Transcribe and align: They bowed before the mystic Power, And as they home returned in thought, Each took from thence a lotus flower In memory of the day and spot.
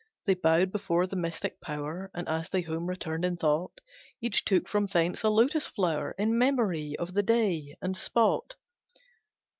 They 0.25 0.33
bowed 0.33 0.71
before 0.71 1.05
the 1.05 1.15
mystic 1.15 1.61
Power, 1.61 2.09
And 2.15 2.27
as 2.27 2.49
they 2.49 2.61
home 2.63 2.87
returned 2.87 3.23
in 3.23 3.37
thought, 3.37 3.79
Each 4.19 4.43
took 4.43 4.67
from 4.67 4.87
thence 4.87 5.21
a 5.21 5.29
lotus 5.29 5.67
flower 5.67 6.15
In 6.17 6.39
memory 6.39 6.95
of 6.97 7.13
the 7.13 7.21
day 7.21 7.77
and 7.83 7.95
spot. 7.95 8.55